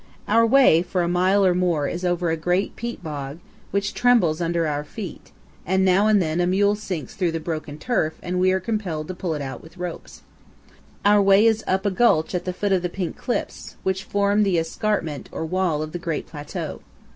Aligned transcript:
Our 0.27 0.47
way 0.47 0.81
for 0.81 1.03
a 1.03 1.07
mile 1.07 1.45
or 1.45 1.53
more 1.53 1.87
is 1.87 2.03
over 2.03 2.31
a 2.31 2.35
great 2.35 2.75
peat 2.75 3.03
bog, 3.03 3.37
which 3.69 3.93
trembles 3.93 4.41
under 4.41 4.65
our 4.65 4.83
feet, 4.83 5.31
and 5.63 5.85
now 5.85 6.07
and 6.07 6.19
then 6.19 6.41
a 6.41 6.47
mule 6.47 6.73
sinks 6.73 7.13
through 7.13 7.33
the 7.33 7.39
broken 7.39 7.77
turf 7.77 8.15
and 8.23 8.39
we 8.39 8.51
are 8.51 8.59
compelled 8.59 9.07
to 9.09 9.13
pull 9.13 9.35
it 9.35 9.43
out 9.43 9.61
with 9.61 9.77
ropes. 9.77 10.23
Passing 10.23 10.23
the 10.39 10.71
bog, 11.03 11.11
our 11.13 11.21
way 11.21 11.45
is 11.45 11.63
up 11.67 11.85
a 11.85 11.91
gulch 11.91 12.33
at 12.33 12.45
the 12.45 12.51
foot 12.53 12.71
of 12.71 12.81
the 12.81 12.89
Pink 12.89 13.15
Cliffs, 13.15 13.75
which 13.83 14.03
form 14.03 14.41
the 14.41 14.57
escarpment, 14.57 15.29
or 15.31 15.45
wall, 15.45 15.83
of 15.83 15.91
the 15.91 15.99
great 15.99 16.25
plateau. 16.25 16.81